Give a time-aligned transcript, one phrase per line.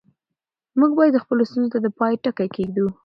[0.79, 2.85] موږ باید خپلو ستونزو ته د پای ټکی کېږدو.